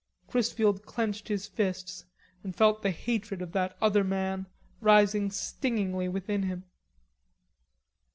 Chrisfield 0.27 0.83
clenched 0.83 1.27
his 1.27 1.45
fists 1.45 2.05
and 2.43 2.55
felt 2.55 2.81
the 2.81 2.89
hatred 2.89 3.39
of 3.39 3.51
that 3.51 3.77
other 3.79 4.03
man 4.03 4.47
rising 4.79 5.29
stingingly 5.29 6.09
within 6.09 6.41
him. 6.41 6.63